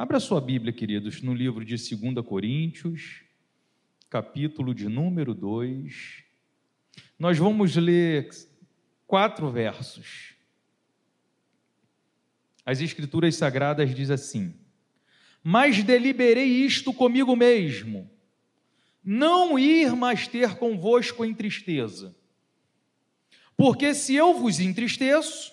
[0.00, 3.22] Abra sua Bíblia, queridos, no livro de 2 Coríntios,
[4.08, 6.24] capítulo de número 2.
[7.18, 8.30] Nós vamos ler
[9.06, 10.36] quatro versos.
[12.64, 14.54] As Escrituras Sagradas diz assim:
[15.44, 18.10] Mas deliberei isto comigo mesmo,
[19.04, 22.16] não ir mais ter convosco em tristeza.
[23.54, 25.52] Porque se eu vos entristeço,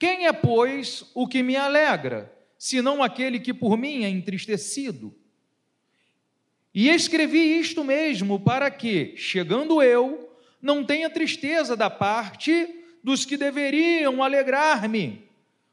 [0.00, 2.36] quem é, pois, o que me alegra?
[2.58, 5.14] Senão aquele que por mim é entristecido.
[6.74, 13.36] E escrevi isto mesmo para que, chegando eu, não tenha tristeza da parte dos que
[13.36, 15.24] deveriam alegrar-me,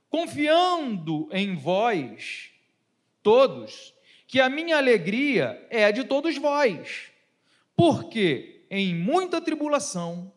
[0.10, 2.52] confiando em vós,
[3.24, 3.94] todos,
[4.28, 7.12] que a minha alegria é de todos vós,
[7.76, 10.32] porque em muita tribulação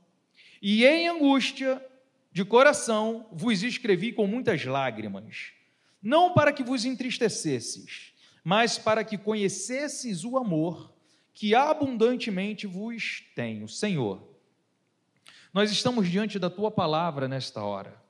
[0.61, 1.85] e em angústia
[2.33, 5.58] de coração vos escrevi com muitas lágrimas
[6.03, 8.13] não para que vos entristecesses,
[8.45, 10.93] mas para que conhecesses o amor
[11.33, 13.69] que abundantemente vos tenho.
[13.69, 14.27] Senhor,
[15.53, 18.01] nós estamos diante da tua palavra nesta hora.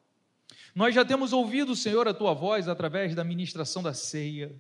[0.75, 4.55] Nós já temos ouvido, Senhor, a tua voz através da ministração da ceia,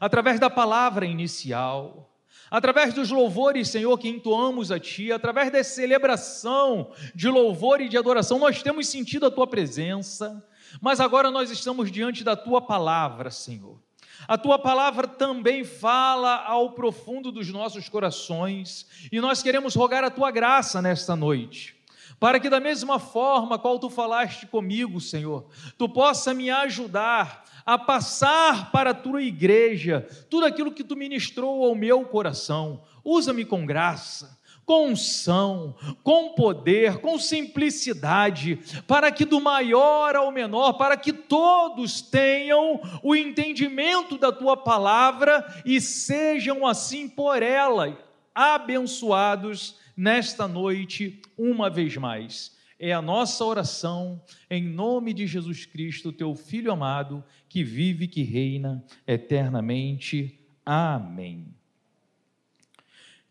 [0.00, 2.10] através da palavra inicial,
[2.50, 7.96] através dos louvores, Senhor, que entoamos a Ti, através da celebração de louvor e de
[7.96, 10.44] adoração, nós temos sentido a Tua presença,
[10.80, 13.78] mas agora nós estamos diante da tua palavra, Senhor.
[14.26, 20.10] A tua palavra também fala ao profundo dos nossos corações, e nós queremos rogar a
[20.10, 21.76] tua graça nesta noite,
[22.18, 27.78] para que da mesma forma qual tu falaste comigo, Senhor, tu possa me ajudar a
[27.78, 32.82] passar para a tua igreja tudo aquilo que tu ministrou ao meu coração.
[33.04, 40.74] Usa-me com graça com unção, com poder, com simplicidade, para que do maior ao menor,
[40.74, 47.96] para que todos tenham o entendimento da tua palavra e sejam assim por ela
[48.34, 52.54] abençoados nesta noite uma vez mais.
[52.78, 58.08] É a nossa oração em nome de Jesus Cristo, teu filho amado, que vive e
[58.08, 60.40] que reina eternamente.
[60.66, 61.54] Amém.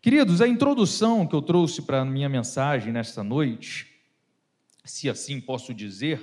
[0.04, 3.90] Queridos, a introdução que eu trouxe para a minha mensagem nesta noite,
[4.84, 6.20] se assim posso dizer,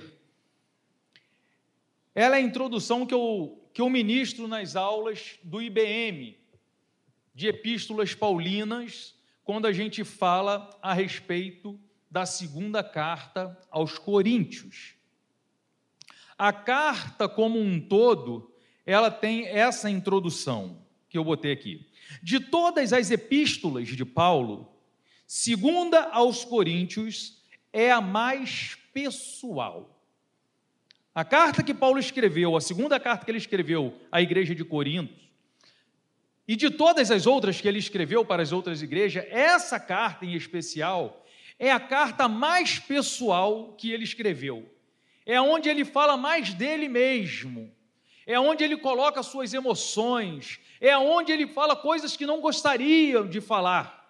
[2.13, 6.37] ela é a introdução que eu, que eu ministro nas aulas do IBM,
[7.33, 14.93] de Epístolas Paulinas, quando a gente fala a respeito da segunda carta aos Coríntios.
[16.37, 18.53] A carta como um todo,
[18.85, 21.90] ela tem essa introdução que eu botei aqui.
[22.21, 24.71] De todas as epístolas de Paulo,
[25.25, 27.41] segunda aos Coríntios
[27.71, 30.01] é a mais pessoal.
[31.13, 35.21] A carta que Paulo escreveu, a segunda carta que ele escreveu à igreja de Corinto,
[36.47, 40.33] e de todas as outras que ele escreveu para as outras igrejas, essa carta em
[40.33, 41.25] especial
[41.57, 44.69] é a carta mais pessoal que ele escreveu.
[45.25, 47.71] É onde ele fala mais dele mesmo
[48.25, 53.41] é onde ele coloca suas emoções, é onde ele fala coisas que não gostaria de
[53.41, 54.01] falar.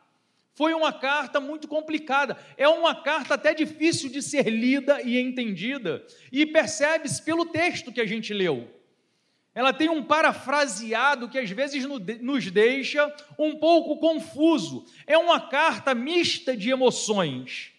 [0.53, 6.05] Foi uma carta muito complicada, é uma carta até difícil de ser lida e entendida,
[6.31, 8.69] e percebe-se pelo texto que a gente leu.
[9.53, 11.85] Ela tem um parafraseado que às vezes
[12.21, 14.85] nos deixa um pouco confuso.
[15.05, 17.70] É uma carta mista de emoções.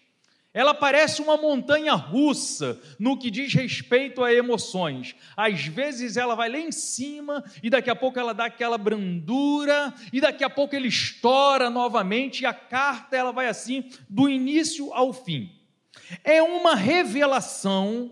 [0.53, 5.15] Ela parece uma montanha russa no que diz respeito a emoções.
[5.35, 9.91] Às vezes ela vai lá em cima e daqui a pouco ela dá aquela brandura
[10.11, 14.93] e daqui a pouco ele estoura novamente e a carta ela vai assim do início
[14.93, 15.51] ao fim.
[16.23, 18.11] É uma revelação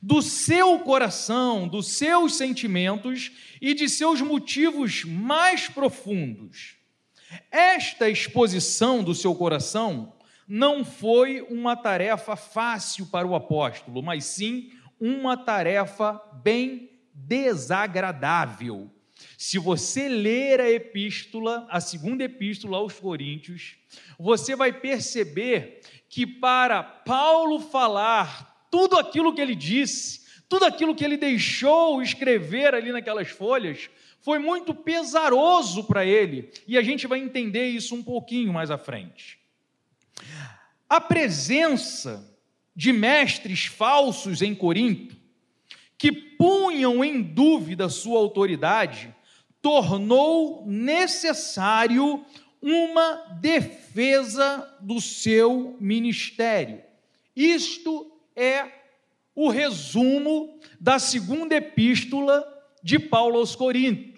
[0.00, 6.76] do seu coração, dos seus sentimentos e de seus motivos mais profundos.
[7.50, 10.12] Esta exposição do seu coração
[10.46, 14.70] não foi uma tarefa fácil para o apóstolo, mas sim
[15.00, 18.90] uma tarefa bem desagradável.
[19.38, 23.76] Se você ler a epístola, a segunda epístola aos Coríntios,
[24.18, 31.04] você vai perceber que para Paulo falar tudo aquilo que ele disse, tudo aquilo que
[31.04, 33.90] ele deixou escrever ali naquelas folhas,
[34.20, 38.78] foi muito pesaroso para ele, e a gente vai entender isso um pouquinho mais à
[38.78, 39.41] frente.
[40.88, 42.28] A presença
[42.74, 45.16] de mestres falsos em Corinto,
[45.96, 49.14] que punham em dúvida sua autoridade,
[49.60, 52.24] tornou necessário
[52.60, 56.82] uma defesa do seu ministério.
[57.34, 58.66] Isto é
[59.34, 62.46] o resumo da segunda epístola
[62.82, 64.12] de Paulo aos Coríntios.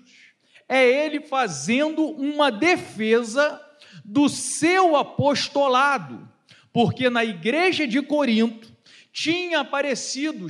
[0.68, 3.60] É ele fazendo uma defesa
[4.04, 6.28] do seu apostolado,
[6.72, 8.70] porque na igreja de Corinto
[9.12, 10.46] tinha aparecido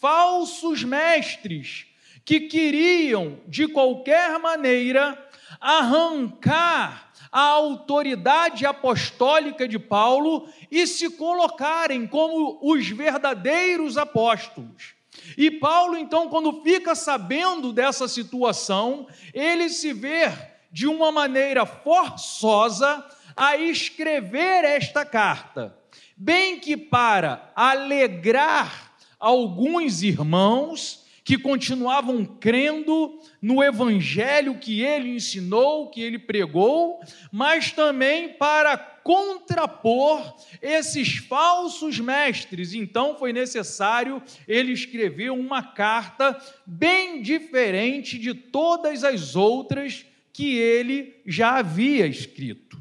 [0.00, 1.86] falsos mestres
[2.24, 5.18] que queriam, de qualquer maneira,
[5.60, 14.94] arrancar a autoridade apostólica de Paulo e se colocarem como os verdadeiros apóstolos.
[15.36, 20.30] E Paulo, então, quando fica sabendo dessa situação, ele se vê
[20.72, 23.04] de uma maneira forçosa
[23.36, 25.76] a escrever esta carta,
[26.16, 36.00] bem que para alegrar alguns irmãos que continuavam crendo no evangelho que ele ensinou, que
[36.00, 42.74] ele pregou, mas também para contrapor esses falsos mestres.
[42.74, 46.36] Então foi necessário ele escrever uma carta
[46.66, 52.80] bem diferente de todas as outras que ele já havia escrito.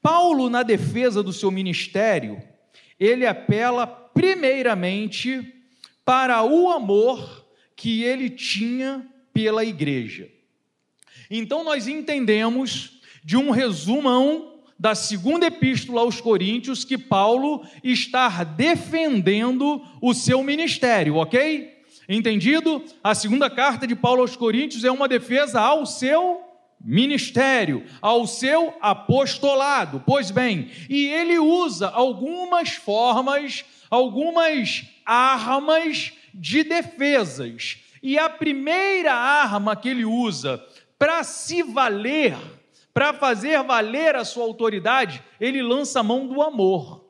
[0.00, 2.42] Paulo, na defesa do seu ministério,
[2.98, 5.54] ele apela primeiramente
[6.04, 7.46] para o amor
[7.76, 10.28] que ele tinha pela igreja.
[11.30, 19.80] Então nós entendemos de um resumão da segunda epístola aos Coríntios que Paulo está defendendo
[20.00, 21.71] o seu ministério, ok?
[22.14, 22.84] Entendido?
[23.02, 26.42] A segunda carta de Paulo aos Coríntios é uma defesa ao seu
[26.78, 30.02] ministério, ao seu apostolado.
[30.04, 37.78] Pois bem, e ele usa algumas formas, algumas armas de defesas.
[38.02, 40.62] E a primeira arma que ele usa
[40.98, 42.36] para se valer,
[42.92, 47.01] para fazer valer a sua autoridade, ele lança a mão do amor.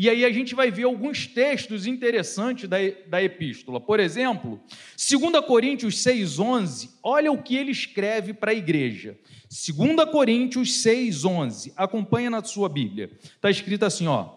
[0.00, 2.76] E aí a gente vai ver alguns textos interessantes da,
[3.08, 3.80] da epístola.
[3.80, 4.60] Por exemplo,
[4.96, 9.18] 2 Coríntios 6,11, olha o que ele escreve para a igreja.
[9.50, 13.10] 2 Coríntios 6,11, acompanha na sua Bíblia.
[13.24, 14.36] Está escrito assim: ó,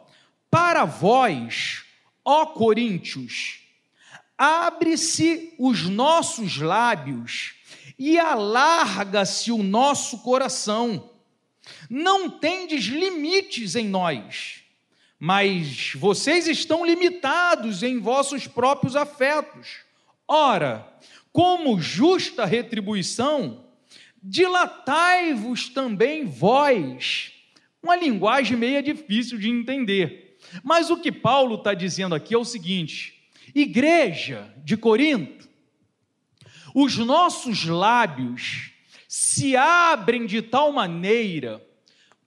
[0.49, 1.83] para vós,
[2.25, 3.59] Ó Coríntios,
[4.35, 7.53] abre-se os nossos lábios
[7.99, 11.11] e alarga-se o nosso coração.
[11.87, 14.60] Não tendes limites em nós,
[15.21, 19.77] mas vocês estão limitados em vossos próprios afetos.
[20.27, 20.91] Ora,
[21.31, 23.63] como justa retribuição,
[24.21, 27.31] dilatai-vos também vós.
[27.81, 30.31] Uma linguagem meio difícil de entender
[30.63, 35.47] mas o que Paulo está dizendo aqui é o seguinte: igreja de Corinto,
[36.73, 38.71] os nossos lábios
[39.07, 41.63] se abrem de tal maneira,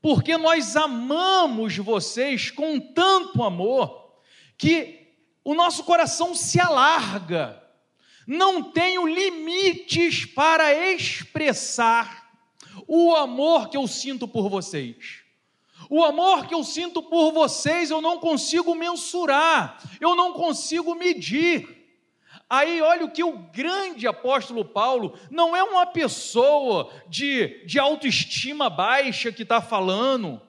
[0.05, 4.19] porque nós amamos vocês com tanto amor,
[4.59, 7.67] que o nosso coração se alarga,
[8.27, 12.31] não tenho limites para expressar
[12.87, 15.23] o amor que eu sinto por vocês.
[15.89, 21.84] O amor que eu sinto por vocês eu não consigo mensurar, eu não consigo medir.
[22.55, 28.71] Aí olha o que o grande apóstolo Paulo não é uma pessoa de, de autoestima
[28.71, 30.41] baixa que está falando,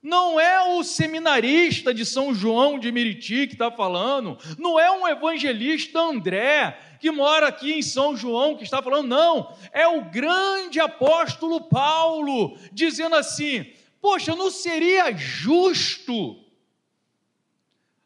[0.00, 5.08] não é o seminarista de São João de Meriti que está falando, não é um
[5.08, 10.78] evangelista André que mora aqui em São João que está falando, não, é o grande
[10.78, 13.66] apóstolo Paulo dizendo assim:
[14.00, 16.38] Poxa, não seria justo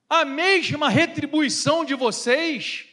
[0.08, 2.86] a mesma retribuição de vocês?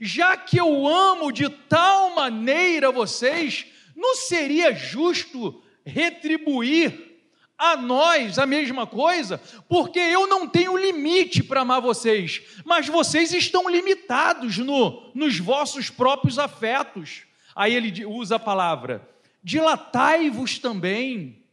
[0.00, 7.12] Já que eu amo de tal maneira vocês, não seria justo retribuir
[7.56, 9.40] a nós a mesma coisa?
[9.68, 15.90] Porque eu não tenho limite para amar vocês, mas vocês estão limitados no, nos vossos
[15.90, 17.22] próprios afetos.
[17.54, 19.08] Aí ele usa a palavra:
[19.42, 21.44] dilatai-vos também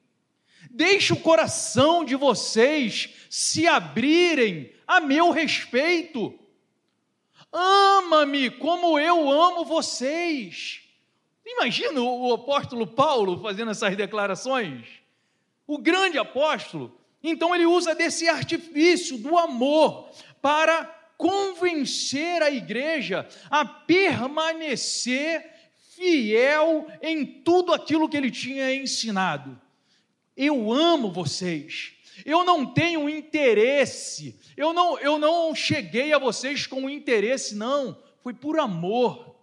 [0.74, 6.34] Deixe o coração de vocês se abrirem a meu respeito.
[7.52, 10.82] Ama-me como eu amo vocês.
[11.46, 14.88] Imagina o apóstolo Paulo fazendo essas declarações.
[15.68, 16.98] O grande apóstolo.
[17.24, 20.10] Então ele usa desse artifício do amor
[20.42, 20.86] para
[21.18, 25.52] convencer a igreja a permanecer
[25.94, 29.60] fiel em tudo aquilo que ele tinha ensinado.
[30.36, 31.94] Eu amo vocês.
[32.26, 34.40] Eu não tenho interesse.
[34.56, 37.98] Eu não, eu não cheguei a vocês com interesse, não.
[38.22, 39.36] Foi por amor.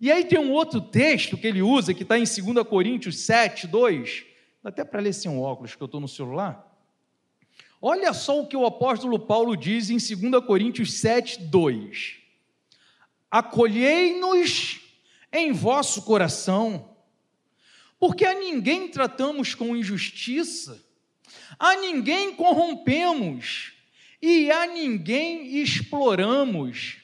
[0.00, 3.66] E aí tem um outro texto que ele usa, que está em 2 Coríntios 7,
[3.66, 4.24] 2.
[4.62, 6.70] Dá até para ler sem um óculos, que eu estou no celular.
[7.80, 12.16] Olha só o que o apóstolo Paulo diz em 2 Coríntios 7, 2.
[13.30, 14.80] acolhei-nos
[15.32, 16.96] em vosso coração,
[17.98, 20.82] porque a ninguém tratamos com injustiça,
[21.58, 23.72] a ninguém corrompemos
[24.20, 26.96] e a ninguém exploramos.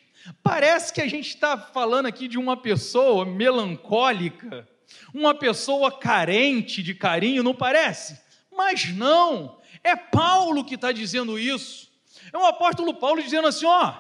[0.42, 4.68] Parece que a gente está falando aqui de uma pessoa melancólica,
[5.12, 8.20] uma pessoa carente de carinho, não parece?
[8.50, 11.90] Mas não, é Paulo que está dizendo isso.
[12.32, 13.94] É o apóstolo Paulo dizendo assim: ó,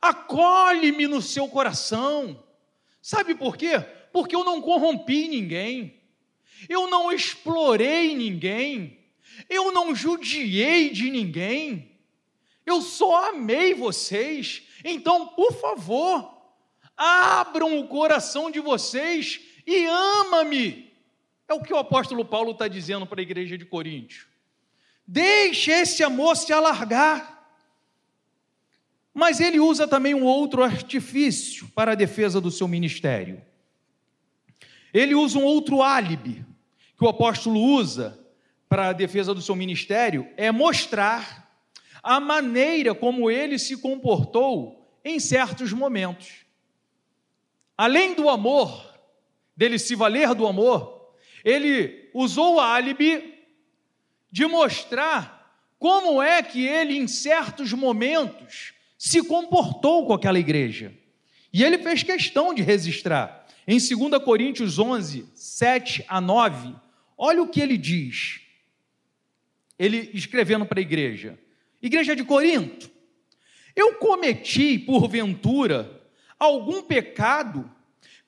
[0.00, 2.42] acolhe-me no seu coração.
[3.02, 3.78] Sabe por quê?
[4.12, 6.00] Porque eu não corrompi ninguém,
[6.68, 8.98] eu não explorei ninguém,
[9.48, 11.96] eu não judiei de ninguém,
[12.64, 14.62] eu só amei vocês.
[14.84, 16.36] Então, por favor,
[16.96, 20.92] abram o coração de vocês e ama-me.
[21.48, 24.26] É o que o apóstolo Paulo está dizendo para a igreja de Coríntio.
[25.06, 27.34] Deixe esse amor se alargar.
[29.14, 33.40] Mas ele usa também um outro artifício para a defesa do seu ministério.
[34.92, 36.44] Ele usa um outro álibi
[36.98, 38.25] que o apóstolo usa
[38.68, 41.46] para a defesa do seu ministério é mostrar
[42.02, 46.46] a maneira como ele se comportou em certos momentos.
[47.76, 48.94] Além do amor,
[49.56, 51.12] dele se valer do amor,
[51.44, 53.34] ele usou o álibi
[54.30, 55.36] de mostrar
[55.78, 60.92] como é que ele, em certos momentos, se comportou com aquela igreja.
[61.52, 63.46] E ele fez questão de registrar.
[63.66, 66.74] Em 2 Coríntios 11, 7 a 9,
[67.16, 68.45] olha o que ele diz.
[69.78, 71.38] Ele escrevendo para a igreja:
[71.82, 72.90] Igreja de Corinto,
[73.74, 76.02] eu cometi, porventura,
[76.38, 77.70] algum pecado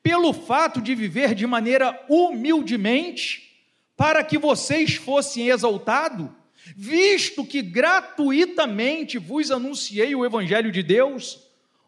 [0.02, 3.60] pelo fato de viver de maneira humildemente,
[3.96, 6.28] para que vocês fossem exaltados,
[6.76, 11.40] visto que gratuitamente vos anunciei o Evangelho de Deus.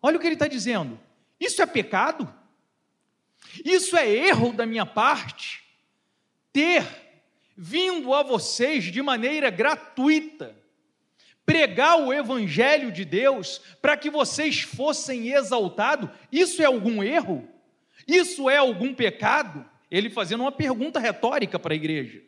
[0.02, 0.98] Olha o que ele está dizendo.
[1.38, 2.32] Isso é pecado?
[3.64, 5.62] Isso é erro da minha parte?
[6.52, 6.84] Ter
[7.62, 10.56] vindo a vocês de maneira gratuita,
[11.44, 17.46] pregar o Evangelho de Deus para que vocês fossem exaltados, isso é algum erro?
[18.08, 19.62] Isso é algum pecado?
[19.90, 22.22] Ele fazendo uma pergunta retórica para a igreja.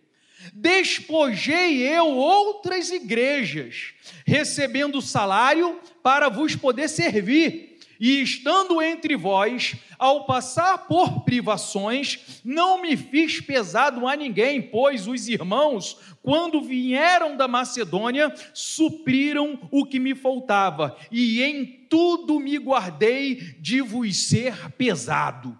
[0.52, 3.94] Despojei eu outras igrejas,
[4.26, 7.71] recebendo salário para vos poder servir
[8.02, 15.06] e estando entre vós, ao passar por privações, não me fiz pesado a ninguém, pois
[15.06, 22.58] os irmãos, quando vieram da Macedônia, supriram o que me faltava, e em tudo me
[22.58, 25.56] guardei de vos ser pesado.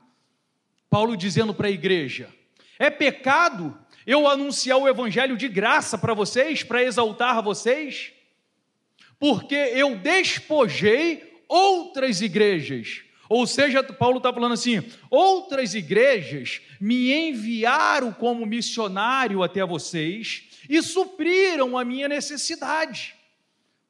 [0.91, 2.29] Paulo dizendo para a igreja:
[2.77, 8.11] é pecado eu anunciar o evangelho de graça para vocês, para exaltar vocês?
[9.17, 13.03] Porque eu despojei outras igrejas.
[13.29, 20.83] Ou seja, Paulo está falando assim: outras igrejas me enviaram como missionário até vocês e
[20.83, 23.15] supriram a minha necessidade.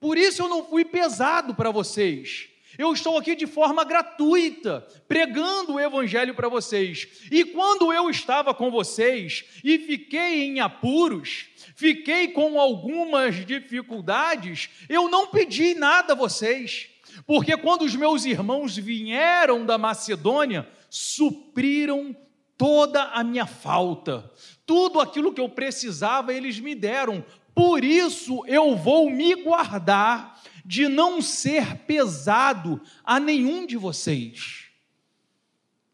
[0.01, 2.49] Por isso eu não fui pesado para vocês.
[2.79, 7.07] Eu estou aqui de forma gratuita, pregando o Evangelho para vocês.
[7.31, 15.09] E quando eu estava com vocês e fiquei em apuros, fiquei com algumas dificuldades, eu
[15.09, 16.92] não pedi nada a vocês.
[17.27, 22.17] Porque quando os meus irmãos vieram da Macedônia, supriram
[22.57, 24.31] toda a minha falta,
[24.65, 27.25] tudo aquilo que eu precisava, eles me deram.
[27.55, 34.63] Por isso eu vou me guardar de não ser pesado a nenhum de vocês.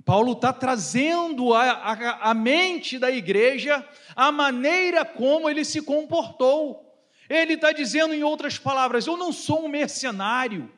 [0.05, 6.99] Paulo está trazendo à mente da igreja a maneira como ele se comportou.
[7.29, 10.73] Ele está dizendo, em outras palavras, eu não sou um mercenário,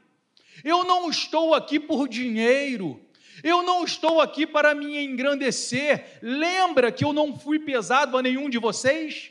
[0.65, 3.01] eu não estou aqui por dinheiro.
[3.43, 6.19] Eu não estou aqui para me engrandecer.
[6.21, 9.31] Lembra que eu não fui pesado a nenhum de vocês?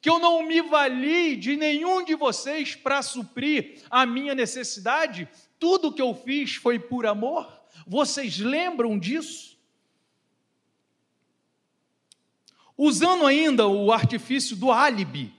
[0.00, 5.28] Que eu não me vali de nenhum de vocês para suprir a minha necessidade?
[5.58, 7.50] Tudo que eu fiz foi por amor?
[7.86, 9.56] Vocês lembram disso?
[12.76, 15.32] Usando ainda o artifício do álibi,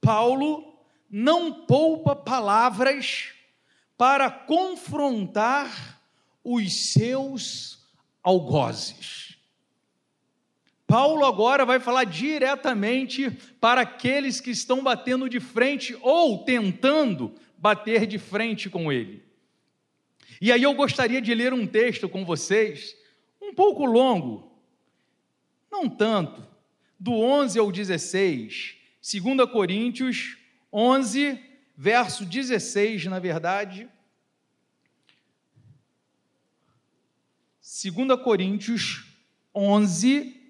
[0.00, 0.76] Paulo
[1.08, 3.28] não poupa palavras
[3.96, 6.00] para confrontar
[6.44, 7.86] os seus
[8.22, 9.36] algozes.
[10.86, 13.30] Paulo agora vai falar diretamente
[13.60, 19.24] para aqueles que estão batendo de frente ou tentando bater de frente com ele.
[20.40, 22.96] E aí eu gostaria de ler um texto com vocês,
[23.40, 24.52] um pouco longo,
[25.70, 26.46] não tanto,
[26.98, 30.36] do 11 ao 16, 2 Coríntios
[30.72, 31.40] 11,
[31.82, 33.90] verso 16, na verdade.
[37.60, 39.04] 2 Coríntios
[39.52, 40.40] 11,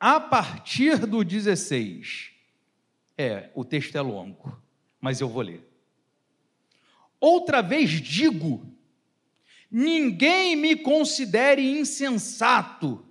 [0.00, 2.32] a partir do 16.
[3.18, 4.58] É, o texto é longo,
[4.98, 5.62] mas eu vou ler.
[7.20, 8.74] Outra vez digo:
[9.70, 13.04] ninguém me considere insensato,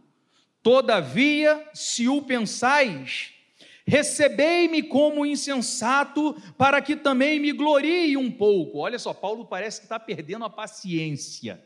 [0.63, 3.40] todavia, se o pensais,
[3.85, 8.79] recebei-me como insensato, para que também me glorie um pouco.
[8.79, 11.63] Olha só, Paulo parece que está perdendo a paciência.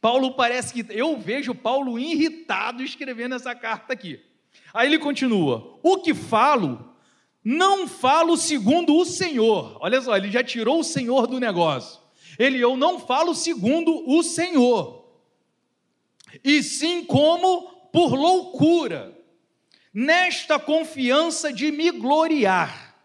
[0.00, 0.84] Paulo parece que.
[0.92, 4.20] Eu vejo Paulo irritado escrevendo essa carta aqui.
[4.72, 6.94] Aí ele continua: O que falo,
[7.44, 9.78] não falo segundo o Senhor.
[9.80, 12.00] Olha só, ele já tirou o Senhor do negócio.
[12.38, 15.04] Ele, eu não falo segundo o Senhor,
[16.42, 19.16] e sim como por loucura,
[19.92, 22.96] nesta confiança de me gloriar.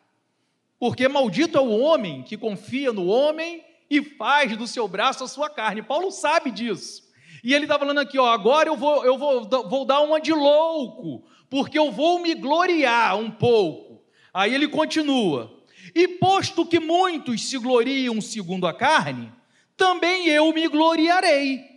[0.80, 5.28] Porque maldito é o homem que confia no homem e faz do seu braço a
[5.28, 5.82] sua carne.
[5.82, 7.04] Paulo sabe disso.
[7.44, 10.34] E ele está falando aqui, ó, agora eu vou, eu vou, vou dar uma de
[10.34, 14.04] louco, porque eu vou me gloriar um pouco.
[14.34, 15.52] Aí ele continua:
[15.96, 19.32] E posto que muitos se gloriam segundo a carne,
[19.76, 21.77] também eu me gloriarei.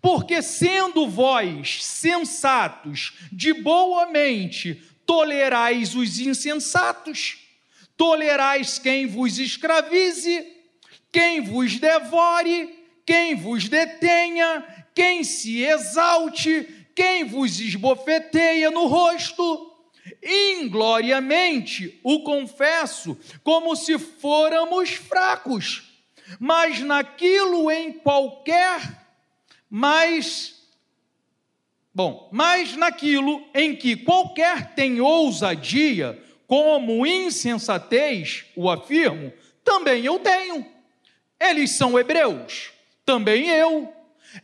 [0.00, 7.38] Porque sendo vós sensatos, de boa mente, tolerais os insensatos,
[7.96, 10.46] tolerais quem vos escravize,
[11.12, 19.70] quem vos devore, quem vos detenha, quem se exalte, quem vos esbofeteia no rosto,
[20.22, 25.82] ingloriamente o confesso, como se fôramos fracos,
[26.38, 28.99] mas naquilo em qualquer,
[29.70, 30.60] mas
[31.92, 39.32] Bom, mas naquilo em que qualquer tem ousadia, como insensatez, o afirmo,
[39.64, 40.64] também eu tenho.
[41.38, 42.70] Eles são hebreus,
[43.04, 43.92] também eu.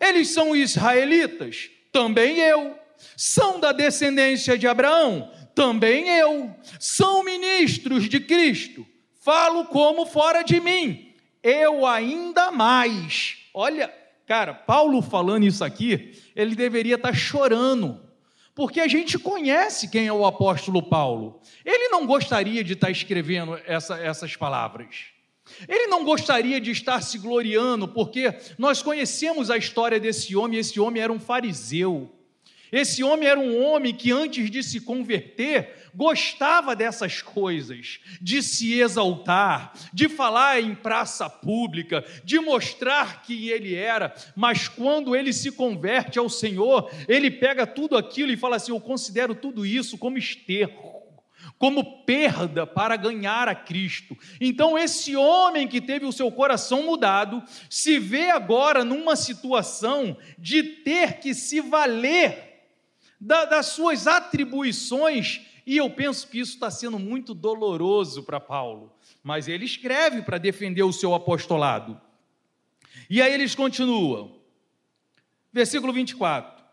[0.01, 2.77] Eles são israelitas, também eu.
[3.17, 6.55] São da descendência de Abraão, também eu.
[6.81, 8.85] São ministros de Cristo,
[9.21, 13.37] falo como fora de mim, eu ainda mais.
[13.55, 13.93] Olha,
[14.27, 18.01] cara, Paulo falando isso aqui, ele deveria estar chorando,
[18.55, 21.41] porque a gente conhece quem é o apóstolo Paulo.
[21.65, 25.07] Ele não gostaria de estar escrevendo essa, essas palavras.
[25.69, 30.81] Ele não gostaria de estar se gloriando, porque nós conhecemos a história desse homem, esse
[30.81, 32.13] homem era um fariseu.
[32.73, 38.79] Esse homem era um homem que antes de se converter, gostava dessas coisas, de se
[38.79, 45.51] exaltar, de falar em praça pública, de mostrar quem ele era, mas quando ele se
[45.51, 50.19] converte ao Senhor, ele pega tudo aquilo e fala assim: Eu considero tudo isso como
[50.19, 50.95] esterco
[51.59, 54.17] como perda para ganhar a Cristo.
[54.41, 60.63] Então, esse homem que teve o seu coração mudado, se vê agora numa situação de
[60.63, 62.47] ter que se valer
[63.21, 68.93] da, das suas atribuições, e eu penso que isso está sendo muito doloroso para Paulo,
[69.23, 72.01] mas ele escreve para defender o seu apostolado.
[73.11, 74.39] E aí eles continuam,
[75.53, 76.65] versículo 24: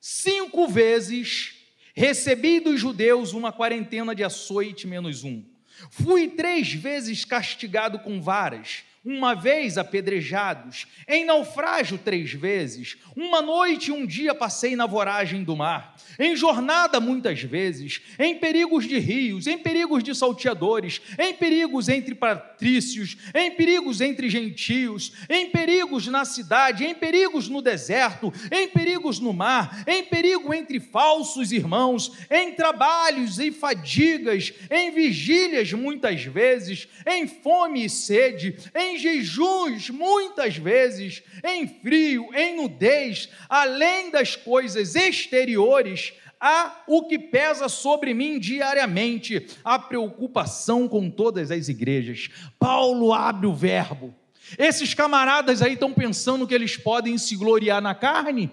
[0.00, 1.62] cinco vezes
[1.94, 5.44] Recebi dos judeus uma quarentena de açoite menos um.
[5.90, 13.88] Fui três vezes castigado com varas uma vez apedrejados, em naufrágio três vezes, uma noite
[13.88, 18.98] e um dia passei na voragem do mar, em jornada muitas vezes, em perigos de
[18.98, 26.06] rios, em perigos de salteadores, em perigos entre patrícios, em perigos entre gentios, em perigos
[26.06, 32.12] na cidade, em perigos no deserto, em perigos no mar, em perigo entre falsos irmãos,
[32.30, 39.90] em trabalhos e fadigas, em vigílias muitas vezes, em fome e sede, em em jejuns,
[39.90, 48.12] muitas vezes, em frio, em nudez, além das coisas exteriores, há o que pesa sobre
[48.12, 52.28] mim diariamente, a preocupação com todas as igrejas.
[52.58, 54.14] Paulo abre o verbo.
[54.58, 58.50] Esses camaradas aí estão pensando que eles podem se gloriar na carne?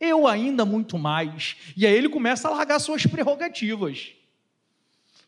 [0.00, 1.56] Eu ainda muito mais.
[1.76, 4.12] E aí ele começa a largar suas prerrogativas.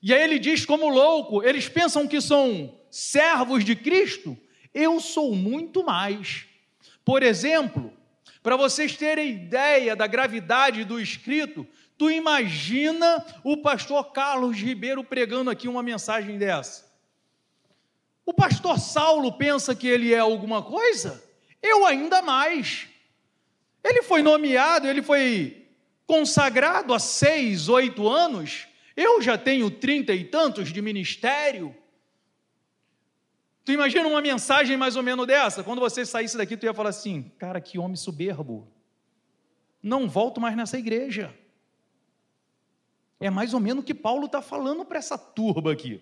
[0.03, 4.38] E aí ele diz, como louco, eles pensam que são servos de Cristo?
[4.79, 6.45] Eu sou muito mais.
[7.03, 7.91] Por exemplo,
[8.43, 15.49] para vocês terem ideia da gravidade do escrito, tu imagina o pastor Carlos Ribeiro pregando
[15.49, 16.85] aqui uma mensagem dessa.
[18.27, 21.25] O pastor Saulo pensa que ele é alguma coisa?
[21.62, 22.87] Eu ainda mais.
[23.83, 25.65] Ele foi nomeado, ele foi
[26.07, 28.67] consagrado há seis, oito anos.
[28.95, 31.75] Eu já tenho trinta e tantos de ministério.
[33.66, 35.64] Tu imagina uma mensagem mais ou menos dessa?
[35.64, 38.68] Quando você saísse daqui, tu ia falar assim: cara, que homem soberbo.
[39.83, 41.35] Não volto mais nessa igreja.
[43.18, 46.00] É mais ou menos o que Paulo está falando para essa turba aqui.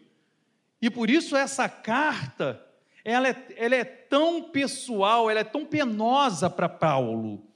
[0.81, 2.63] E por isso essa carta,
[3.03, 7.47] ela é, ela é tão pessoal, ela é tão penosa para Paulo,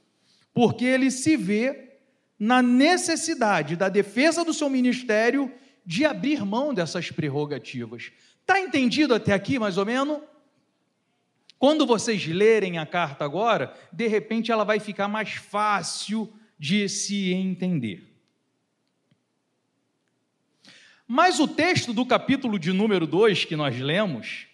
[0.55, 1.99] porque ele se vê
[2.39, 5.53] na necessidade da defesa do seu ministério
[5.85, 8.11] de abrir mão dessas prerrogativas.
[8.49, 10.23] Está entendido até aqui, mais ou menos?
[11.59, 17.31] Quando vocês lerem a carta agora, de repente ela vai ficar mais fácil de se
[17.35, 18.11] entender.
[21.07, 24.47] Mas o texto do capítulo de número 2 que nós lemos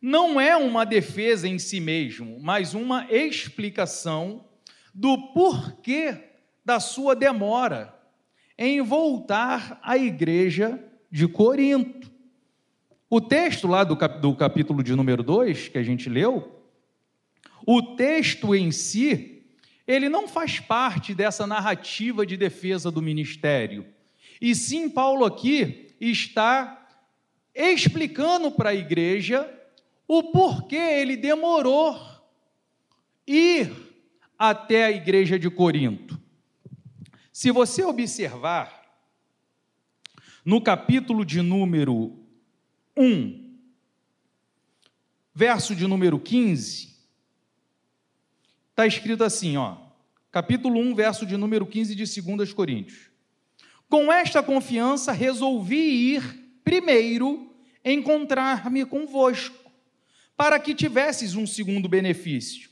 [0.00, 4.42] não é uma defesa em si mesmo, mas uma explicação
[4.94, 6.30] do porquê
[6.64, 7.94] da sua demora
[8.56, 12.11] em voltar à igreja de Corinto.
[13.14, 16.64] O texto lá do, cap, do capítulo de número 2, que a gente leu,
[17.66, 19.44] o texto em si,
[19.86, 23.84] ele não faz parte dessa narrativa de defesa do ministério.
[24.40, 26.88] E sim, Paulo aqui está
[27.54, 29.46] explicando para a igreja
[30.08, 32.00] o porquê ele demorou
[33.26, 33.70] ir
[34.38, 36.18] até a igreja de Corinto.
[37.30, 38.82] Se você observar,
[40.42, 42.21] no capítulo de número
[42.96, 43.58] 1,
[45.34, 46.94] verso de número 15,
[48.70, 49.76] está escrito assim, ó,
[50.30, 53.10] capítulo 1, verso de número 15 de 2 Coríntios.
[53.88, 56.22] Com esta confiança resolvi ir
[56.64, 59.70] primeiro encontrar-me convosco,
[60.36, 62.70] para que tivesses um segundo benefício,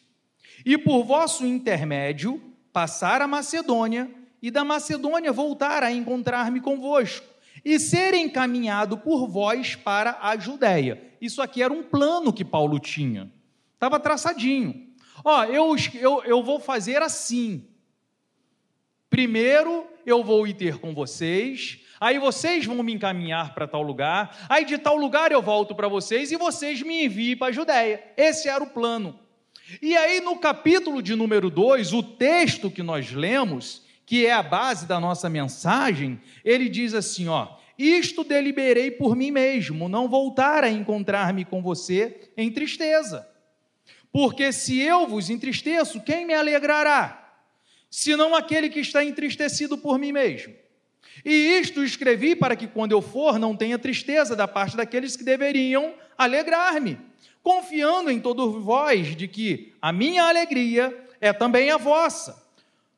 [0.64, 4.10] e por vosso intermédio passar a Macedônia,
[4.42, 7.29] e da Macedônia voltar a encontrar-me convosco
[7.64, 11.02] e ser encaminhado por vós para a Judéia.
[11.20, 13.30] Isso aqui era um plano que Paulo tinha,
[13.74, 14.88] estava traçadinho.
[15.24, 17.66] Ó, eu, eu, eu vou fazer assim.
[19.08, 24.46] Primeiro eu vou ir ter com vocês, aí vocês vão me encaminhar para tal lugar,
[24.48, 28.02] aí de tal lugar eu volto para vocês e vocês me enviem para a Judéia.
[28.16, 29.18] Esse era o plano.
[29.82, 34.42] E aí no capítulo de número 2, o texto que nós lemos, que é a
[34.42, 37.46] base da nossa mensagem, ele diz assim: ó,
[37.78, 43.24] isto deliberei por mim mesmo, não voltar a encontrar-me com você em tristeza.
[44.10, 47.38] Porque se eu vos entristeço, quem me alegrará?
[47.88, 50.56] Senão aquele que está entristecido por mim mesmo.
[51.24, 55.22] E isto escrevi para que quando eu for não tenha tristeza da parte daqueles que
[55.22, 56.98] deveriam alegrar-me,
[57.44, 62.49] confiando em todos vós de que a minha alegria é também a vossa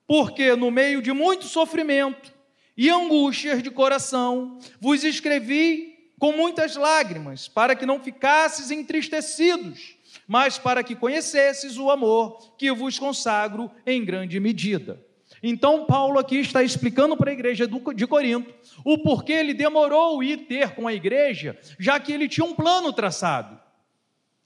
[0.06, 2.32] porque no meio de muito sofrimento
[2.76, 10.56] e angústias de coração vos escrevi com muitas lágrimas, para que não ficasses entristecidos, mas
[10.56, 15.04] para que conhecesses o amor que vos consagro em grande medida.
[15.42, 20.46] Então, Paulo aqui está explicando para a igreja de Corinto o porquê ele demorou ir
[20.46, 23.58] ter com a igreja, já que ele tinha um plano traçado.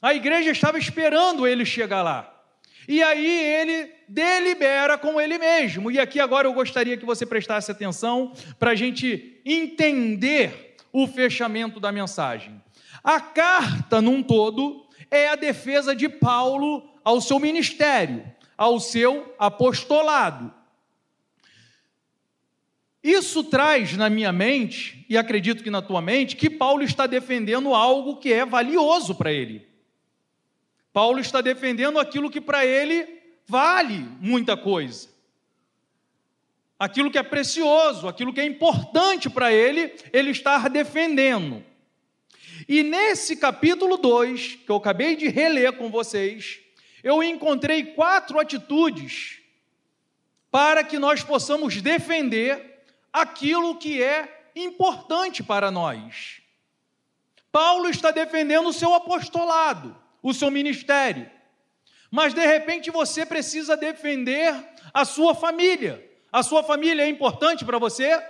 [0.01, 2.36] A igreja estava esperando ele chegar lá.
[2.89, 5.91] E aí ele delibera com ele mesmo.
[5.91, 11.81] E aqui agora eu gostaria que você prestasse atenção para a gente entender o fechamento
[11.81, 12.61] da mensagem.
[13.03, 18.25] A carta, num todo, é a defesa de Paulo ao seu ministério,
[18.57, 20.53] ao seu apostolado.
[23.03, 27.73] Isso traz na minha mente, e acredito que na tua mente, que Paulo está defendendo
[27.73, 29.65] algo que é valioso para ele.
[30.97, 33.07] Paulo está defendendo aquilo que para ele
[33.47, 35.11] vale muita coisa.
[36.79, 41.63] Aquilo que é precioso, aquilo que é importante para ele, ele está defendendo.
[42.67, 46.61] E nesse capítulo 2, que eu acabei de reler com vocês,
[47.05, 49.41] eu encontrei quatro atitudes
[50.51, 52.83] para que nós possamos defender
[53.13, 56.41] aquilo que é importante para nós.
[57.53, 61.31] Paulo está defendendo o seu apostolado o seu ministério.
[62.11, 64.53] Mas de repente você precisa defender
[64.93, 66.05] a sua família.
[66.33, 68.21] A sua família é importante para você?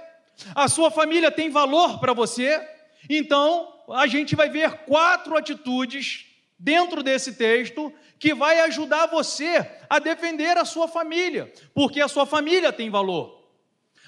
[0.55, 2.61] A sua família tem valor para você?
[3.09, 6.27] Então, a gente vai ver quatro atitudes
[6.59, 12.27] dentro desse texto que vai ajudar você a defender a sua família, porque a sua
[12.27, 13.43] família tem valor.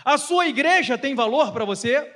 [0.04, 2.06] A sua igreja tem valor para você?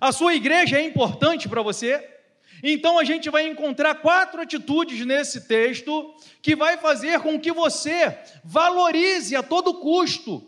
[0.00, 2.17] A sua igreja é importante para você?
[2.62, 8.18] Então a gente vai encontrar quatro atitudes nesse texto que vai fazer com que você
[8.44, 10.46] valorize a todo custo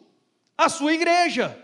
[0.57, 1.57] a sua igreja,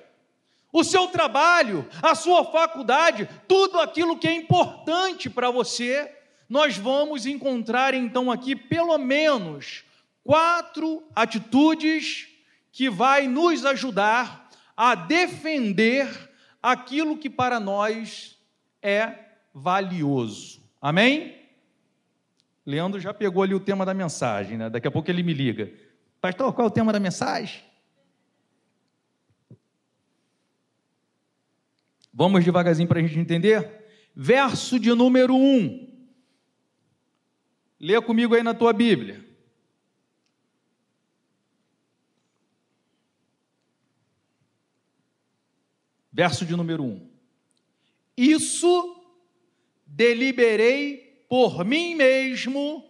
[0.72, 6.10] o seu trabalho, a sua faculdade, tudo aquilo que é importante para você.
[6.48, 9.84] Nós vamos encontrar então aqui pelo menos
[10.24, 12.28] quatro atitudes
[12.72, 16.08] que vai nos ajudar a defender
[16.62, 18.38] aquilo que para nós
[18.82, 19.25] é
[19.58, 20.62] valioso.
[20.82, 21.34] Amém?
[22.66, 24.68] Leandro já pegou ali o tema da mensagem, né?
[24.68, 25.72] Daqui a pouco ele me liga.
[26.20, 27.64] Pastor, qual é o tema da mensagem?
[32.12, 33.86] Vamos devagarzinho para a gente entender?
[34.14, 36.06] Verso de número 1.
[37.80, 39.24] Lê comigo aí na tua Bíblia.
[46.12, 47.10] Verso de número 1.
[48.16, 48.95] Isso
[49.96, 52.84] deliberei por mim mesmo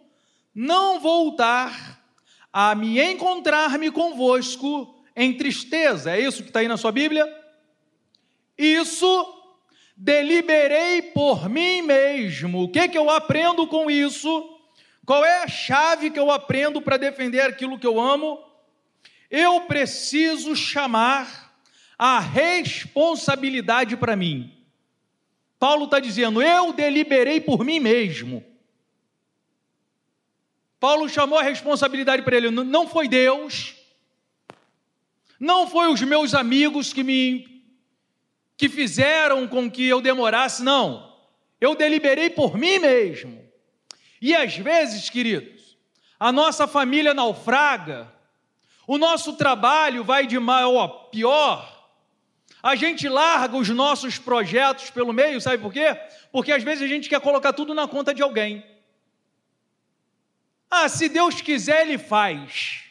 [0.53, 2.03] não voltar
[2.53, 6.17] a me encontrar-me convosco em tristeza.
[6.17, 7.25] É isso que está aí na sua Bíblia?
[8.59, 9.35] Isso
[9.97, 12.65] deliberei por mim mesmo.
[12.65, 14.59] O que, que eu aprendo com isso?
[15.05, 18.43] Qual é a chave que eu aprendo para defender aquilo que eu amo?
[19.31, 21.55] Eu preciso chamar
[21.97, 24.56] a responsabilidade para mim.
[25.59, 28.45] Paulo está dizendo: Eu deliberei por mim mesmo.
[30.79, 33.75] Paulo chamou a responsabilidade para ele, não foi Deus,
[35.41, 37.57] não foi os meus amigos que me
[38.57, 41.15] que fizeram com que eu demorasse, não.
[41.61, 43.47] Eu deliberei por mim mesmo.
[44.21, 45.77] E às vezes, queridos,
[46.19, 48.11] a nossa família naufraga,
[48.87, 51.76] o nosso trabalho vai de mal a pior,
[52.63, 55.95] a gente larga os nossos projetos pelo meio, sabe por quê?
[56.33, 58.65] Porque às vezes a gente quer colocar tudo na conta de alguém.
[60.71, 62.83] Ah, se Deus quiser, Ele faz.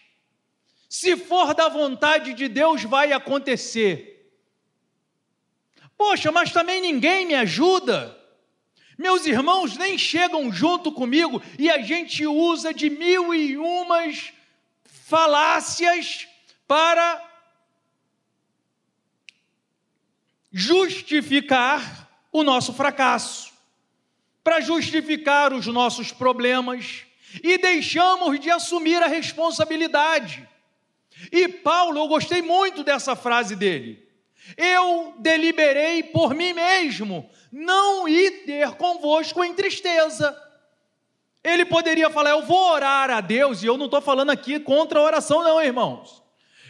[0.90, 4.32] Se for da vontade de Deus, vai acontecer.
[5.98, 8.18] Poxa, mas também ninguém me ajuda.
[8.98, 14.32] Meus irmãos nem chegam junto comigo e a gente usa de mil e umas
[14.86, 16.28] falácias
[16.66, 17.22] para
[20.58, 23.52] justificar o nosso fracasso,
[24.42, 27.04] para justificar os nossos problemas
[27.44, 30.48] e deixamos de assumir a responsabilidade.
[31.30, 34.08] E Paulo, eu gostei muito dessa frase dele.
[34.56, 40.42] Eu deliberei por mim mesmo não ir ter convosco em tristeza.
[41.44, 45.00] Ele poderia falar, eu vou orar a Deus, e eu não estou falando aqui contra
[45.00, 46.25] a oração, não, irmãos.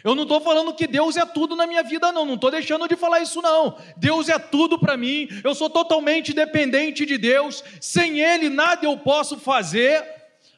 [0.06, 2.24] Eu não estou falando que Deus é tudo na minha vida, não.
[2.24, 3.76] Não estou deixando de falar isso, não.
[3.96, 5.26] Deus é tudo para mim.
[5.42, 7.64] Eu sou totalmente dependente de Deus.
[7.80, 10.04] Sem Ele, nada eu posso fazer.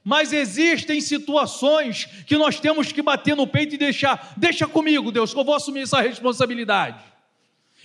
[0.05, 4.35] Mas existem situações que nós temos que bater no peito e deixar.
[4.37, 7.03] Deixa comigo, Deus, que eu vou assumir essa responsabilidade.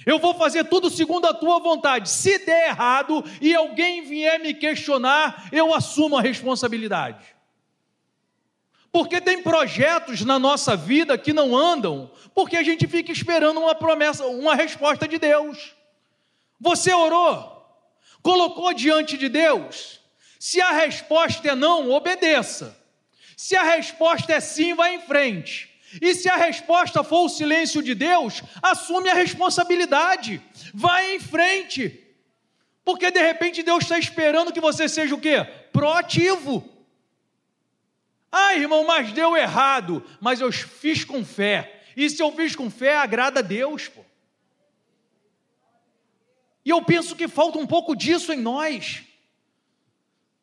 [0.05, 2.09] Eu vou fazer tudo segundo a tua vontade.
[2.09, 7.32] Se der errado e alguém vier me questionar, eu assumo a responsabilidade.
[8.93, 13.73] Porque tem projetos na nossa vida que não andam, porque a gente fica esperando uma
[13.73, 15.73] promessa, uma resposta de Deus.
[16.59, 17.67] Você orou,
[18.21, 19.99] colocou diante de Deus.
[20.39, 22.77] Se a resposta é não, obedeça.
[23.35, 25.71] Se a resposta é sim, vá em frente.
[25.99, 30.39] E se a resposta for o silêncio de Deus, assume a responsabilidade,
[30.71, 31.99] vai em frente.
[32.85, 35.43] Porque de repente Deus está esperando que você seja o quê?
[35.71, 36.72] Proativo.
[38.35, 41.83] Ah, irmão, mas deu errado, mas eu fiz com fé.
[41.95, 44.03] E se eu fiz com fé, agrada a Deus, pô.
[46.65, 49.03] E eu penso que falta um pouco disso em nós.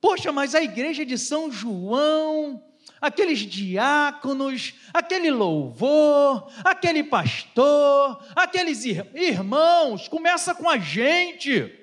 [0.01, 2.63] Poxa, mas a igreja de São João,
[3.01, 11.77] aqueles diáconos, aquele louvor, aquele pastor, aqueles irmãos, começa com a gente.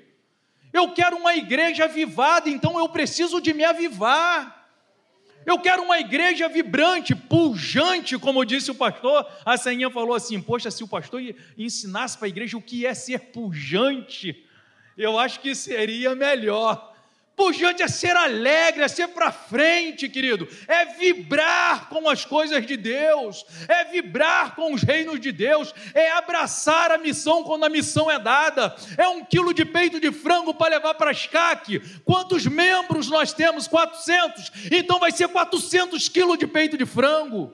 [0.72, 4.57] Eu quero uma igreja avivada, então eu preciso de me avivar.
[5.47, 9.25] Eu quero uma igreja vibrante, pujante, como disse o pastor.
[9.45, 11.21] A Senha falou assim: Poxa, se o pastor
[11.57, 14.45] ensinasse para a igreja o que é ser pujante,
[14.97, 16.96] eu acho que seria melhor.
[17.38, 22.76] Pujante é ser alegre, é ser para frente, querido, é vibrar com as coisas de
[22.76, 28.10] Deus, é vibrar com os reinos de Deus, é abraçar a missão quando a missão
[28.10, 31.80] é dada, é um quilo de peito de frango para levar para escaque.
[32.04, 33.67] Quantos membros nós temos?
[33.67, 37.54] 400, então vai ser 400 quilos de peito de frango.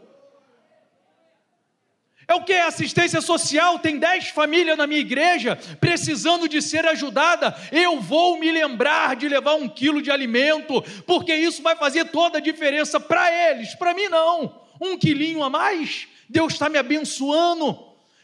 [2.34, 2.54] É o que?
[2.54, 3.78] Assistência social.
[3.78, 7.56] Tem dez famílias na minha igreja precisando de ser ajudada.
[7.72, 12.40] Eu vou me lembrar de levar um quilo de alimento, porque isso vai fazer toda
[12.40, 13.76] a diferença para eles.
[13.76, 14.64] Para mim, não.
[14.82, 16.08] Um quilinho a mais.
[16.28, 17.78] Deus está me abençoando.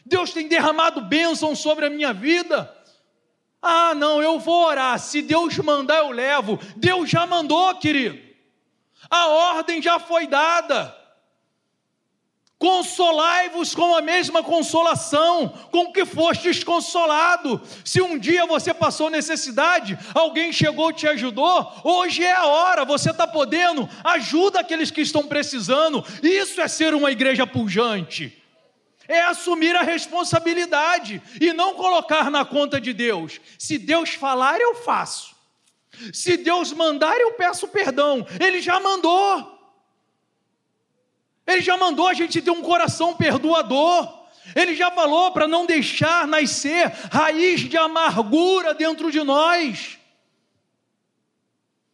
[0.04, 2.68] Deus tem derramado bênção sobre a minha vida.
[3.62, 4.98] Ah, não, eu vou orar.
[4.98, 6.58] Se Deus mandar, eu levo.
[6.76, 8.18] Deus já mandou, querido.
[9.08, 10.99] A ordem já foi dada.
[12.60, 17.58] Consolai-vos com a mesma consolação com que fostes consolado.
[17.82, 22.84] Se um dia você passou necessidade, alguém chegou e te ajudou, hoje é a hora,
[22.84, 26.04] você está podendo, ajuda aqueles que estão precisando.
[26.22, 28.36] Isso é ser uma igreja pujante.
[29.08, 33.40] É assumir a responsabilidade e não colocar na conta de Deus.
[33.58, 35.34] Se Deus falar, eu faço.
[36.12, 38.26] Se Deus mandar, eu peço perdão.
[38.38, 39.59] Ele já mandou.
[41.50, 44.20] Ele já mandou a gente ter um coração perdoador.
[44.54, 49.98] Ele já falou para não deixar nascer raiz de amargura dentro de nós.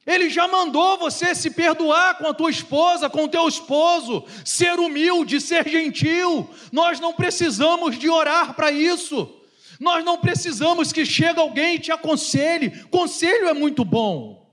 [0.07, 4.79] Ele já mandou você se perdoar com a tua esposa, com o teu esposo, ser
[4.79, 6.49] humilde, ser gentil.
[6.71, 9.29] Nós não precisamos de orar para isso.
[9.81, 12.85] Nós não precisamos que chegue alguém e te aconselhe.
[12.85, 14.46] Conselho é muito bom.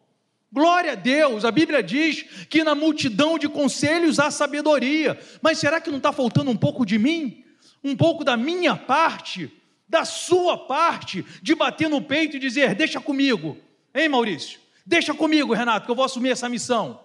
[0.53, 5.81] Glória a Deus, a Bíblia diz que na multidão de conselhos há sabedoria, mas será
[5.81, 7.43] que não está faltando um pouco de mim?
[7.83, 9.51] Um pouco da minha parte,
[9.89, 13.57] da sua parte, de bater no peito e dizer: Deixa comigo,
[13.95, 14.59] hein, Maurício?
[14.85, 17.03] Deixa comigo, Renato, que eu vou assumir essa missão.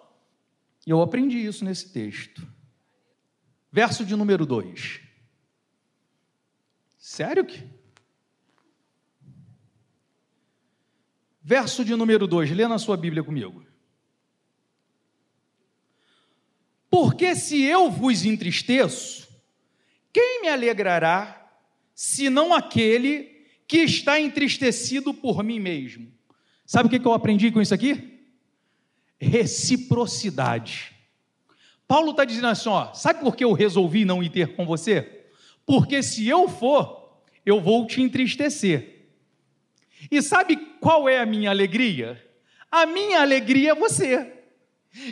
[0.87, 2.47] E eu aprendi isso nesse texto.
[3.73, 5.01] Verso de número 2.
[6.99, 7.65] Sério que?
[11.49, 13.65] Verso de número 2, lê na sua Bíblia comigo.
[16.91, 19.27] Porque se eu vos entristeço,
[20.13, 21.51] quem me alegrará,
[21.95, 26.13] senão aquele que está entristecido por mim mesmo?
[26.67, 28.21] Sabe o que eu aprendi com isso aqui?
[29.19, 30.95] Reciprocidade.
[31.87, 35.31] Paulo está dizendo assim: ó, sabe por que eu resolvi não ir ter com você?
[35.65, 39.09] Porque se eu for, eu vou te entristecer.
[40.11, 42.23] E sabe qual é a minha alegria?
[42.71, 44.33] A minha alegria é você.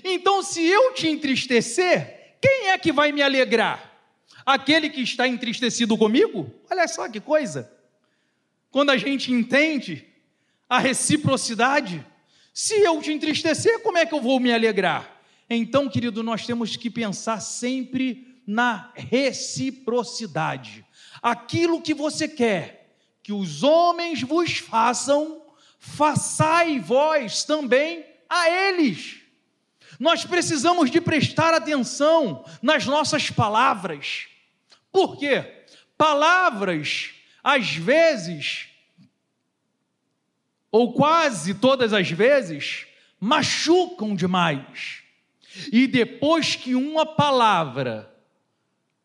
[0.05, 3.93] Então, se eu te entristecer, quem é que vai me alegrar?
[4.45, 6.53] Aquele que está entristecido comigo?
[6.71, 7.73] Olha só que coisa.
[8.71, 10.07] Quando a gente entende
[10.69, 12.05] a reciprocidade,
[12.53, 15.21] se eu te entristecer, como é que eu vou me alegrar?
[15.49, 20.85] Então, querido, nós temos que pensar sempre na reciprocidade.
[21.23, 25.43] Aquilo que você quer, que os homens vos façam,
[25.79, 29.23] façai vós também a eles.
[29.99, 34.27] Nós precisamos de prestar atenção nas nossas palavras.
[34.93, 35.65] Por quê?
[35.97, 38.69] Palavras, às vezes,
[40.71, 42.87] ou quase todas as vezes,
[43.19, 45.03] machucam demais.
[45.73, 48.13] E depois que uma palavra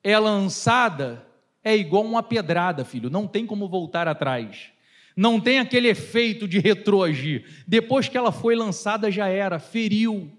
[0.03, 1.25] é lançada,
[1.63, 4.70] é igual uma pedrada, filho, não tem como voltar atrás.
[5.15, 7.45] Não tem aquele efeito de retroagir.
[7.67, 10.32] Depois que ela foi lançada, já era, feriu.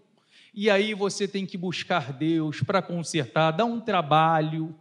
[0.55, 4.75] E aí você tem que buscar Deus para consertar, dá um trabalho,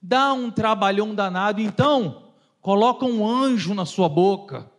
[0.00, 1.60] dá um trabalhão danado.
[1.60, 2.28] Então,
[2.60, 4.70] coloca um anjo na sua boca.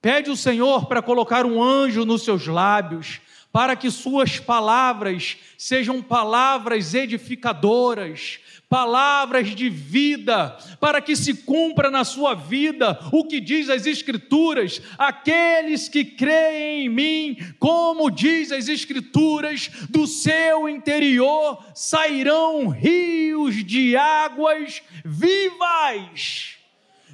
[0.00, 3.20] Pede o Senhor para colocar um anjo nos seus lábios,
[3.52, 12.04] para que suas palavras sejam palavras edificadoras, palavras de vida, para que se cumpra na
[12.04, 18.68] sua vida o que diz as Escrituras: aqueles que creem em mim, como diz as
[18.68, 26.54] Escrituras, do seu interior sairão rios de águas vivas.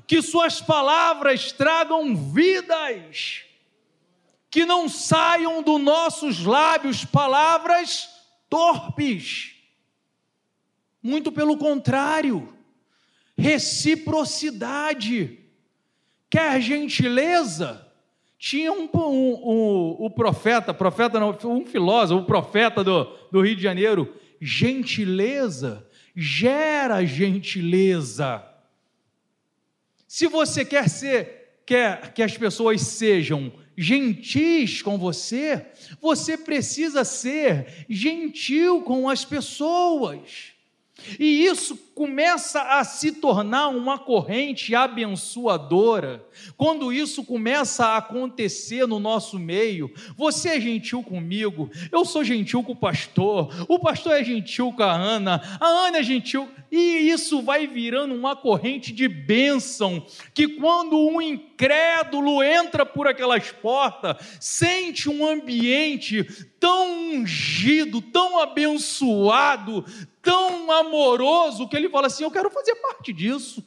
[0.06, 3.45] Que suas palavras tragam vidas,
[4.56, 8.08] que não saiam dos nossos lábios palavras
[8.48, 9.52] torpes
[11.02, 12.56] muito pelo contrário,
[13.36, 15.40] reciprocidade.
[16.30, 17.86] Quer gentileza?
[18.38, 23.56] Tinha um, um, um, um profeta, profeta não, um filósofo, um profeta do, do Rio
[23.56, 24.16] de Janeiro.
[24.40, 28.42] Gentileza gera gentileza.
[30.08, 35.66] Se você quer ser, quer que as pessoas sejam gentis com você,
[36.00, 40.52] você precisa ser gentil com as pessoas.
[41.18, 46.22] E isso começa a se tornar uma corrente abençoadora.
[46.54, 52.62] Quando isso começa a acontecer no nosso meio, você é gentil comigo, eu sou gentil
[52.62, 57.08] com o pastor, o pastor é gentil com a Ana, a Ana é gentil, e
[57.08, 64.16] isso vai virando uma corrente de bênção, que quando um incrédulo entra por aquelas portas,
[64.38, 66.24] sente um ambiente
[66.60, 69.84] tão ungido, tão abençoado,
[70.26, 73.65] tão amoroso, que ele fala assim: Eu quero fazer parte disso.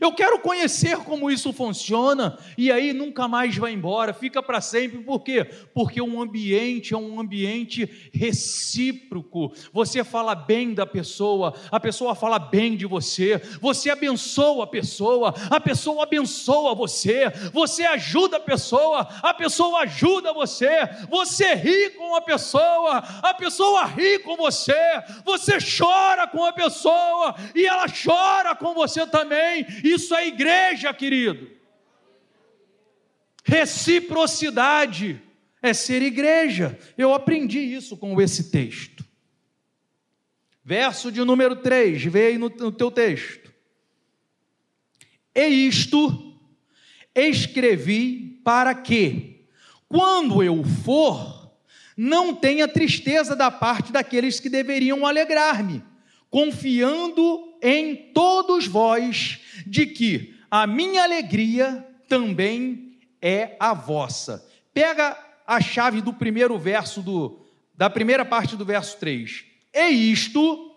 [0.00, 4.98] Eu quero conhecer como isso funciona e aí nunca mais vai embora, fica para sempre.
[4.98, 5.44] Por quê?
[5.72, 9.52] Porque um ambiente é um ambiente recíproco.
[9.72, 15.34] Você fala bem da pessoa, a pessoa fala bem de você, você abençoa a pessoa,
[15.50, 20.68] a pessoa abençoa você, você ajuda a pessoa, a pessoa ajuda você,
[21.08, 24.74] você ri com a pessoa, a pessoa ri com você,
[25.24, 31.50] você chora com a pessoa e ela chora com você também isso é igreja, querido.
[33.44, 35.22] Reciprocidade
[35.62, 36.78] é ser igreja.
[36.96, 39.04] Eu aprendi isso com esse texto.
[40.62, 43.52] Verso de número 3, veio no, no teu texto.
[45.34, 46.38] E isto
[47.14, 49.46] escrevi para que,
[49.88, 51.38] quando eu for,
[51.96, 55.82] não tenha tristeza da parte daqueles que deveriam alegrar-me,
[56.30, 64.46] confiando em todos vós de que a minha alegria também é a vossa.
[64.72, 67.44] Pega a chave do primeiro verso do
[67.74, 69.44] da primeira parte do verso 3.
[69.72, 70.74] E isto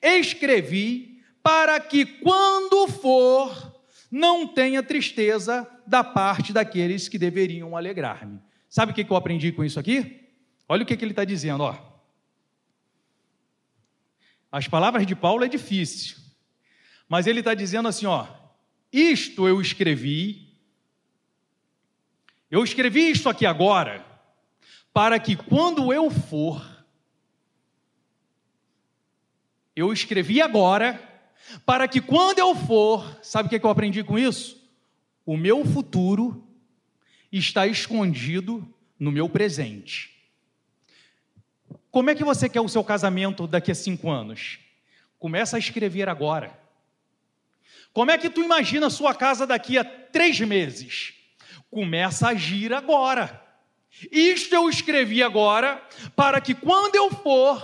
[0.00, 3.74] escrevi para que quando for
[4.10, 8.38] não tenha tristeza da parte daqueles que deveriam alegrar-me.
[8.68, 10.30] Sabe o que eu aprendi com isso aqui?
[10.68, 11.76] Olha o que ele está dizendo, ó.
[14.50, 16.16] As palavras de Paulo é difícil,
[17.08, 18.26] mas ele está dizendo assim, ó,
[18.92, 20.48] isto eu escrevi,
[22.50, 24.04] eu escrevi isto aqui agora,
[24.92, 26.64] para que quando eu for,
[29.74, 31.02] eu escrevi agora,
[31.66, 34.62] para que quando eu for, sabe o que, é que eu aprendi com isso?
[35.26, 36.46] O meu futuro
[37.32, 38.66] está escondido
[38.98, 40.14] no meu presente.
[41.90, 44.58] Como é que você quer o seu casamento daqui a cinco anos?
[45.18, 46.63] Começa a escrever agora.
[47.94, 51.14] Como é que tu imagina a sua casa daqui a três meses?
[51.70, 53.40] Começa a agir agora.
[54.10, 55.80] Isto eu escrevi agora,
[56.16, 57.62] para que quando eu for,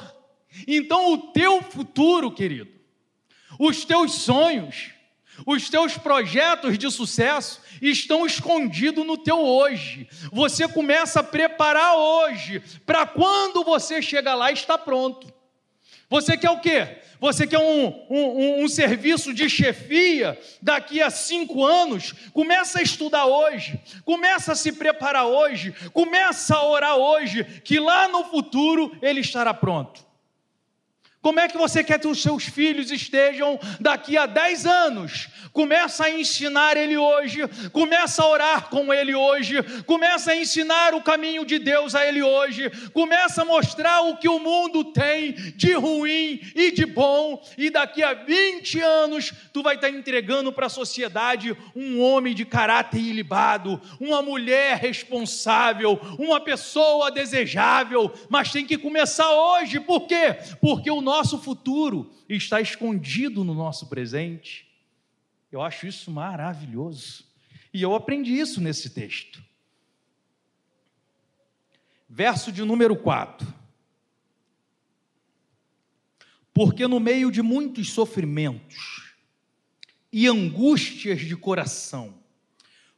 [0.68, 2.70] então o teu futuro, querido,
[3.58, 4.92] os teus sonhos,
[5.44, 10.08] os teus projetos de sucesso estão escondidos no teu hoje.
[10.30, 15.39] Você começa a preparar hoje, para quando você chegar lá está pronto.
[16.10, 16.98] Você quer o quê?
[17.20, 22.12] Você quer um, um, um, serviço de chefia daqui a cinco anos?
[22.32, 28.08] Começa a estudar hoje, começa a se preparar hoje, começa a orar hoje, que lá
[28.08, 30.09] no futuro ele estará pronto.
[31.22, 35.28] Como é que você quer que os seus filhos estejam daqui a 10 anos?
[35.52, 41.02] Começa a ensinar ele hoje, começa a orar com ele hoje, começa a ensinar o
[41.02, 45.74] caminho de Deus a ele hoje, começa a mostrar o que o mundo tem de
[45.74, 50.70] ruim e de bom, e daqui a 20 anos tu vai estar entregando para a
[50.70, 58.78] sociedade um homem de caráter ilibado, uma mulher responsável, uma pessoa desejável, mas tem que
[58.78, 60.38] começar hoje, por quê?
[60.60, 64.70] Porque o nosso futuro está escondido no nosso presente.
[65.50, 67.24] Eu acho isso maravilhoso.
[67.74, 69.42] E eu aprendi isso nesse texto.
[72.08, 73.52] Verso de número 4.
[76.54, 79.12] Porque no meio de muitos sofrimentos
[80.12, 82.14] e angústias de coração,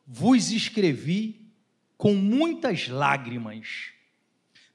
[0.06, 1.50] vos escrevi
[1.96, 3.90] com muitas lágrimas,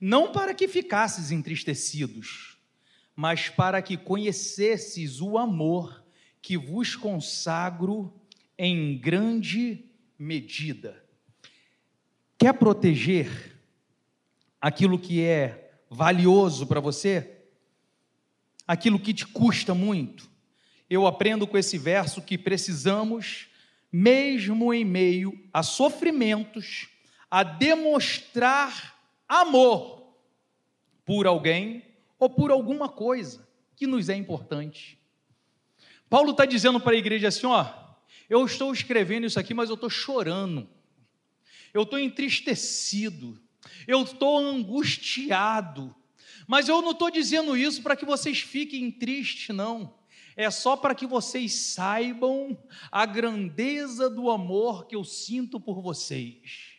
[0.02, 2.57] não para que ficasses entristecidos,
[3.18, 6.06] mas para que conhecesses o amor
[6.40, 8.14] que vos consagro
[8.56, 9.84] em grande
[10.20, 11.04] medida.
[12.38, 13.60] Quer proteger
[14.62, 17.40] aquilo que é valioso para você?
[18.68, 20.30] Aquilo que te custa muito?
[20.88, 23.48] Eu aprendo com esse verso que precisamos,
[23.92, 26.88] mesmo em meio a sofrimentos,
[27.32, 28.96] a demonstrar
[29.28, 30.14] amor
[31.04, 31.87] por alguém
[32.20, 35.00] ou por alguma coisa que nos é importante.
[36.10, 37.66] Paulo está dizendo para a igreja assim: ó,
[38.30, 40.70] eu estou escrevendo isso aqui, mas eu estou chorando,
[41.74, 43.40] eu estou entristecido,
[43.88, 45.96] eu estou angustiado,
[46.48, 49.96] mas eu não estou dizendo isso para que vocês fiquem tristes, não.
[50.36, 52.56] É só para que vocês saibam
[52.92, 56.78] a grandeza do amor que eu sinto por vocês.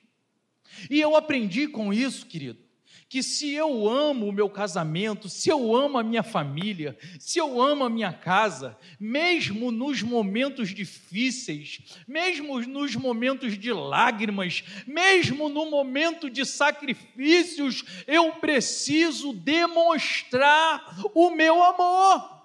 [0.89, 2.68] E eu aprendi com isso, querido,
[3.09, 7.61] que se eu amo o meu casamento, se eu amo a minha família, se eu
[7.61, 15.71] amo a minha casa, mesmo nos momentos difíceis, mesmo nos momentos de lágrimas, mesmo no
[15.71, 22.37] momento de sacrifícios, eu preciso demonstrar o meu amor.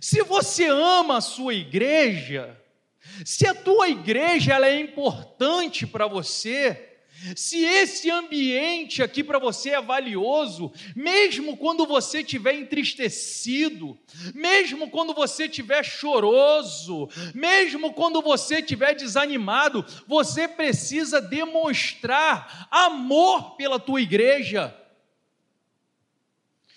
[0.00, 2.58] Se você ama a sua igreja,
[3.26, 6.93] se a tua igreja ela é importante para você,
[7.36, 13.98] se esse ambiente aqui para você é valioso, mesmo quando você estiver entristecido,
[14.34, 23.78] mesmo quando você estiver choroso, mesmo quando você estiver desanimado, você precisa demonstrar amor pela
[23.78, 24.76] tua igreja.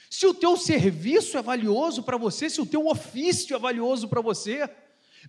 [0.10, 4.22] Se o teu serviço é valioso para você, se o teu ofício é valioso para
[4.22, 4.70] você,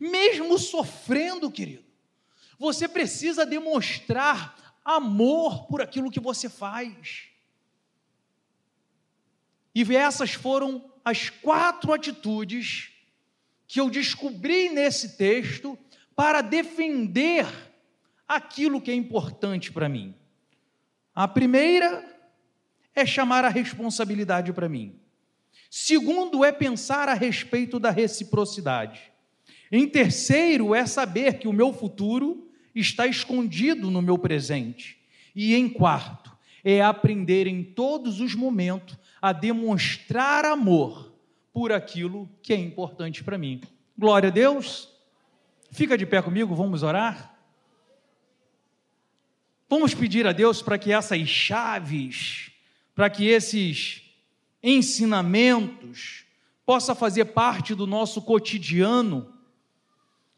[0.01, 1.85] mesmo sofrendo, querido,
[2.59, 7.29] você precisa demonstrar amor por aquilo que você faz.
[9.75, 12.91] E essas foram as quatro atitudes
[13.67, 15.79] que eu descobri nesse texto
[16.17, 17.47] para defender
[18.27, 20.15] aquilo que é importante para mim.
[21.15, 22.03] A primeira
[22.95, 24.99] é chamar a responsabilidade para mim.
[25.71, 29.13] Segundo é pensar a respeito da reciprocidade.
[29.71, 34.99] Em terceiro, é saber que o meu futuro está escondido no meu presente.
[35.35, 41.13] E em quarto, é aprender em todos os momentos a demonstrar amor
[41.53, 43.61] por aquilo que é importante para mim.
[43.97, 44.89] Glória a Deus.
[45.71, 47.37] Fica de pé comigo, vamos orar.
[49.69, 52.51] Vamos pedir a Deus para que essas chaves,
[52.95, 54.03] para que esses
[54.63, 56.25] ensinamentos
[56.65, 59.33] possa fazer parte do nosso cotidiano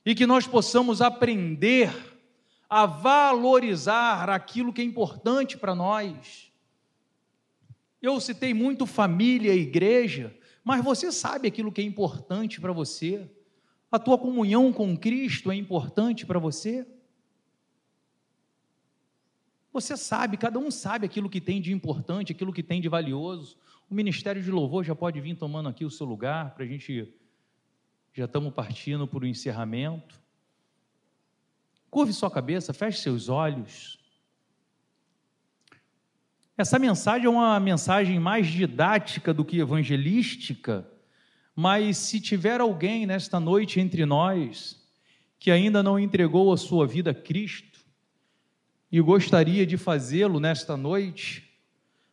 [0.05, 1.91] e que nós possamos aprender
[2.71, 6.53] a valorizar aquilo que é importante para nós.
[8.01, 13.29] Eu citei muito família e igreja, mas você sabe aquilo que é importante para você?
[13.91, 16.87] A tua comunhão com Cristo é importante para você?
[19.73, 23.59] Você sabe, cada um sabe aquilo que tem de importante, aquilo que tem de valioso.
[23.91, 27.13] O ministério de louvor já pode vir tomando aqui o seu lugar para a gente
[28.13, 30.21] já estamos partindo para o encerramento.
[31.91, 33.99] Curve sua cabeça, feche seus olhos.
[36.57, 40.87] Essa mensagem é uma mensagem mais didática do que evangelística,
[41.57, 44.79] mas se tiver alguém nesta noite entre nós
[45.39, 47.81] que ainda não entregou a sua vida a Cristo
[48.93, 51.51] e gostaria de fazê-lo nesta noite,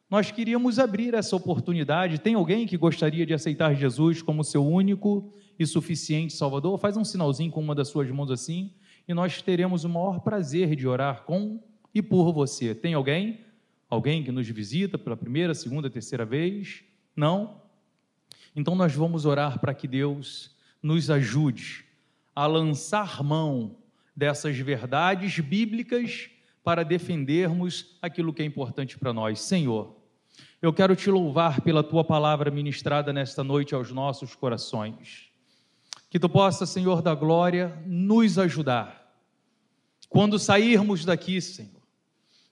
[0.09, 2.19] nós queríamos abrir essa oportunidade.
[2.19, 6.79] Tem alguém que gostaria de aceitar Jesus como seu único e suficiente Salvador?
[6.79, 8.73] Faz um sinalzinho com uma das suas mãos assim,
[9.07, 12.75] e nós teremos o maior prazer de orar com e por você.
[12.75, 13.41] Tem alguém?
[13.89, 16.83] Alguém que nos visita pela primeira, segunda, terceira vez?
[17.15, 17.61] Não?
[18.55, 21.85] Então nós vamos orar para que Deus nos ajude
[22.35, 23.77] a lançar mão
[24.15, 26.29] dessas verdades bíblicas
[26.63, 29.39] para defendermos aquilo que é importante para nós.
[29.39, 29.95] Senhor,
[30.61, 35.26] eu quero te louvar pela tua palavra ministrada nesta noite aos nossos corações.
[36.17, 39.07] Que tu possa, Senhor da glória, nos ajudar.
[40.09, 41.79] Quando sairmos daqui, Senhor,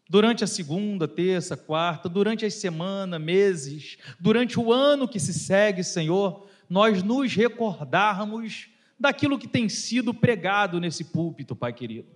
[0.07, 5.83] durante a segunda, terça, quarta, durante as semanas, meses, durante o ano que se segue,
[5.83, 8.67] Senhor, nós nos recordarmos
[8.99, 12.09] daquilo que tem sido pregado nesse púlpito, Pai querido.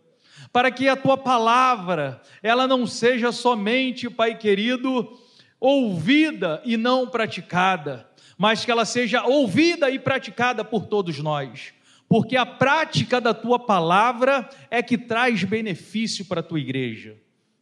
[0.53, 5.17] Para que a tua palavra, ela não seja somente, Pai querido,
[5.59, 8.07] ouvida e não praticada,
[8.39, 11.73] mas que ela seja ouvida e praticada por todos nós,
[12.07, 17.17] porque a prática da tua palavra é que traz benefício para a tua igreja.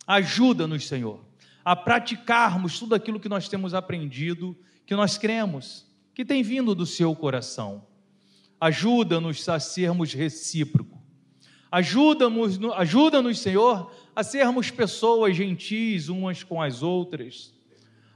[0.06, 1.20] Ajuda-nos, Senhor,
[1.66, 4.56] a praticarmos tudo aquilo que nós temos aprendido,
[4.86, 7.84] que nós cremos, que tem vindo do seu coração.
[8.62, 11.00] Ajuda-nos a sermos recíprocos.
[11.72, 17.57] Ajuda-nos, ajuda-nos, Senhor, a sermos pessoas gentis umas com as outras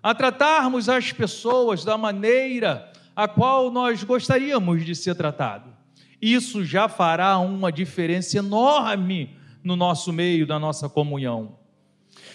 [0.01, 5.71] a tratarmos as pessoas da maneira a qual nós gostaríamos de ser tratado.
[6.21, 11.57] Isso já fará uma diferença enorme no nosso meio, da nossa comunhão.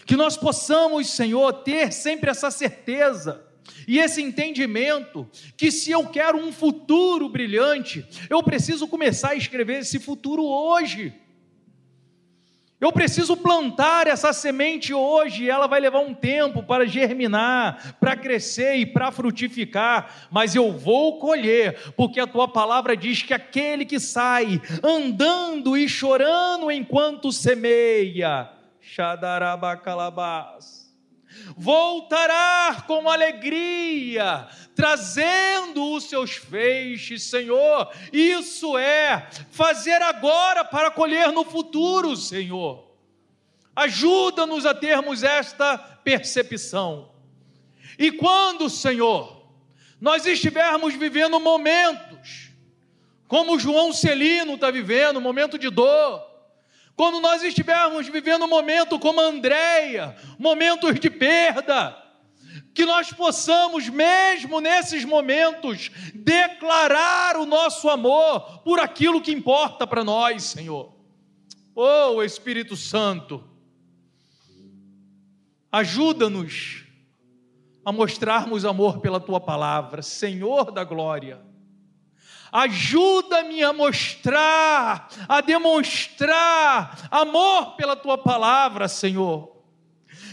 [0.04, 3.44] Que nós possamos, Senhor, ter sempre essa certeza
[3.86, 9.80] e esse entendimento que se eu quero um futuro brilhante, eu preciso começar a escrever
[9.80, 11.12] esse futuro hoje.
[12.78, 18.76] Eu preciso plantar essa semente hoje, ela vai levar um tempo para germinar, para crescer
[18.76, 23.98] e para frutificar, mas eu vou colher, porque a tua palavra diz que aquele que
[23.98, 28.50] sai andando e chorando enquanto semeia,
[28.82, 30.75] Xadarabacalabás,
[31.56, 37.90] voltará com alegria, trazendo os seus feixes, Senhor.
[38.12, 42.86] Isso é fazer agora para colher no futuro, Senhor.
[43.74, 47.10] Ajuda-nos a termos esta percepção.
[47.98, 49.46] E quando, Senhor,
[50.00, 52.50] nós estivermos vivendo momentos,
[53.26, 56.35] como João Celino está vivendo, momento de dor,
[56.96, 62.02] quando nós estivermos vivendo um momento como Andréia, momentos de perda,
[62.74, 70.02] que nós possamos, mesmo nesses momentos, declarar o nosso amor por aquilo que importa para
[70.02, 70.94] nós, Senhor.
[71.74, 73.44] Oh, Espírito Santo,
[75.70, 76.84] ajuda-nos
[77.84, 81.45] a mostrarmos amor pela tua palavra, Senhor da glória.
[82.56, 89.54] Ajuda-me a mostrar, a demonstrar amor pela tua palavra, Senhor.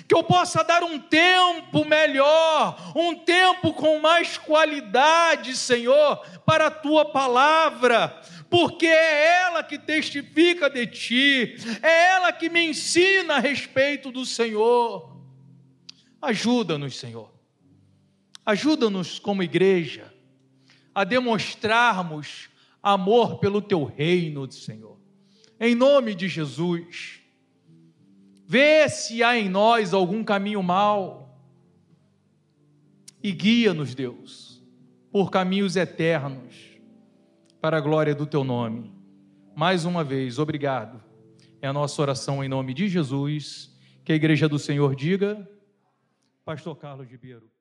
[0.07, 6.15] Que eu possa dar um tempo melhor, um tempo com mais qualidade, Senhor,
[6.45, 12.69] para a tua palavra, porque é ela que testifica de ti, é ela que me
[12.69, 15.13] ensina a respeito do Senhor.
[16.21, 17.33] Ajuda-nos, Senhor
[18.45, 20.12] Ajuda-nos como igreja
[20.93, 22.49] a demonstrarmos
[22.81, 24.99] amor pelo teu reino, Senhor.
[25.59, 27.21] Em nome de Jesus.
[28.45, 31.23] Vê se há em nós algum caminho mau
[33.23, 34.61] e guia-nos, Deus,
[35.09, 36.77] por caminhos eternos,
[37.61, 38.91] para a glória do teu nome.
[39.55, 41.01] Mais uma vez, obrigado.
[41.61, 43.71] É a nossa oração em nome de Jesus.
[44.03, 45.49] Que a igreja do Senhor diga,
[46.43, 47.53] Pastor Carlos Ribeiro.